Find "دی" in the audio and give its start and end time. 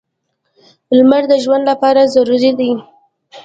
2.59-2.71